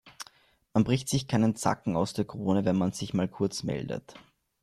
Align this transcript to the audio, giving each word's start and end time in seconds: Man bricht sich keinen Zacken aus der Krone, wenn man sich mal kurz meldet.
Man 0.73 0.83
bricht 0.83 1.09
sich 1.09 1.27
keinen 1.27 1.55
Zacken 1.55 1.95
aus 1.95 2.13
der 2.13 2.25
Krone, 2.25 2.65
wenn 2.65 2.75
man 2.75 2.91
sich 2.91 3.13
mal 3.13 3.27
kurz 3.27 3.61
meldet. 3.61 4.15